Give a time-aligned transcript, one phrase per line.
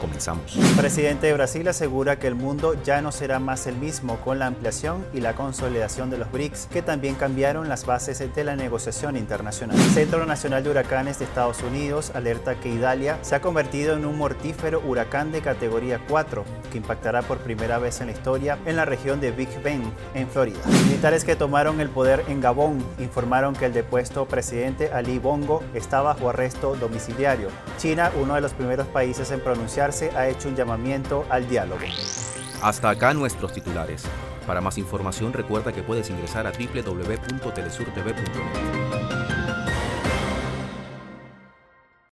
[0.00, 0.56] Comenzamos.
[0.56, 4.38] El presidente de Brasil asegura que el mundo ya no será más el mismo con
[4.38, 8.56] la ampliación y la consolidación de los BRICS, que también cambiaron las bases de la
[8.56, 9.76] negociación internacional.
[9.78, 14.04] El Centro Nacional de Huracanes de Estados Unidos alerta que Idalia se ha convertido en
[14.04, 18.76] un mortífero huracán de categoría 4, que impactará por primera vez en la historia en
[18.76, 20.60] la región de Big Bend, en Florida.
[20.84, 26.00] Militares que tomaron el poder en Gabón informaron que el depuesto presidente Ali Bongo está
[26.00, 27.48] bajo arresto domiciliario.
[27.78, 31.84] China, uno de los primeros países en pronunciar ha hecho un llamamiento al diálogo.
[32.62, 34.04] Hasta acá nuestros titulares.
[34.46, 39.39] Para más información recuerda que puedes ingresar a www.telesurtv.net.